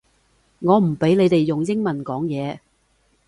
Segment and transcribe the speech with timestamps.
[0.61, 2.57] 我唔畀你哋用英文講嘢